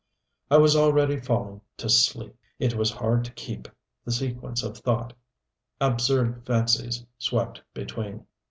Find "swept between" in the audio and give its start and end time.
7.19-8.25